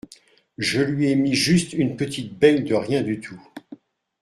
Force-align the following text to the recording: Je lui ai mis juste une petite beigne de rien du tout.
Je 0.57 0.81
lui 0.81 1.11
ai 1.11 1.15
mis 1.15 1.35
juste 1.35 1.73
une 1.73 1.95
petite 1.95 2.33
beigne 2.39 2.63
de 2.63 2.73
rien 2.73 3.03
du 3.03 3.19
tout. 3.19 3.39